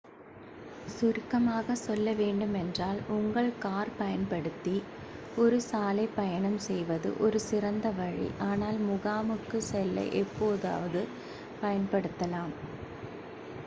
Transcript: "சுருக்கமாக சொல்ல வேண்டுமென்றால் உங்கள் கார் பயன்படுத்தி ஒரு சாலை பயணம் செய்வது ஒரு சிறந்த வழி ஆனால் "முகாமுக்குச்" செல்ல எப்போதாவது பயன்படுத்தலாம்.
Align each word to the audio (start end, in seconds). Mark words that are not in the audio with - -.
"சுருக்கமாக 0.87 1.75
சொல்ல 1.79 2.13
வேண்டுமென்றால் 2.13 2.99
உங்கள் 3.09 3.49
கார் 3.59 3.91
பயன்படுத்தி 3.97 4.73
ஒரு 5.37 5.59
சாலை 5.67 6.07
பயணம் 6.15 6.57
செய்வது 6.59 7.11
ஒரு 7.19 7.39
சிறந்த 7.49 7.91
வழி 7.91 8.27
ஆனால் 8.49 8.79
"முகாமுக்குச்" 8.89 9.69
செல்ல 9.69 9.99
எப்போதாவது 10.23 11.03
பயன்படுத்தலாம். 11.61 12.53